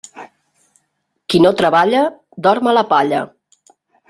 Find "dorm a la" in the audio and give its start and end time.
2.49-2.85